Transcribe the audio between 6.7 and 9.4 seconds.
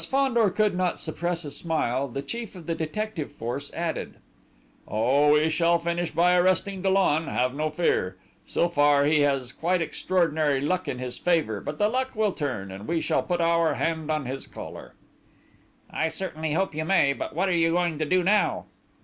Dollon, have no fear! So far he